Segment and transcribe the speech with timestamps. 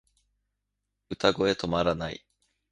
[1.11, 2.25] 歌声止まらない